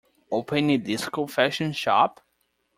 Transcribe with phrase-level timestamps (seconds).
[0.31, 2.21] Open a disco fashion shop?